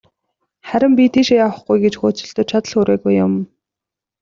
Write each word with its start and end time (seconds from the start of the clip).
Харин 0.69 0.91
би 0.99 1.03
тийшээ 1.13 1.37
явахгүй 1.45 1.77
гэж 1.83 1.93
хөөцөлдөөд, 1.97 2.49
чадал 2.51 2.73
хүрээгүй 2.75 3.13
юм. 3.25 3.33